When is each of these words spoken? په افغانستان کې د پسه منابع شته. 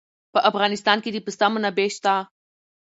په 0.33 0.39
افغانستان 0.49 0.97
کې 1.03 1.09
د 1.11 1.17
پسه 1.25 1.47
منابع 1.53 1.87
شته. 1.95 2.13